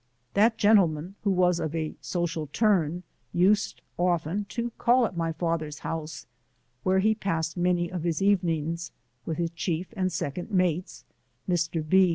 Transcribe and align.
That 0.33 0.57
gentleman, 0.57 1.13
who 1.23 1.29
was 1.29 1.59
of 1.59 1.75
a 1.75 1.93
social 2.01 2.47
turn, 2.47 3.03
used 3.33 3.81
often 3.99 4.45
to/ 4.45 4.71
call 4.79 5.05
at 5.05 5.15
my 5.15 5.31
father's 5.31 5.77
house, 5.85 6.25
where 6.81 6.97
he 6.97 7.13
passed 7.13 7.55
many 7.55 7.91
of 7.91 8.01
his 8.01 8.19
evenings, 8.19 8.91
with 9.27 9.37
his 9.37 9.51
chief 9.51 9.93
and 9.95 10.11
second 10.11 10.49
mates, 10.49 11.05
Mr. 11.47 11.87
B. 11.87 12.09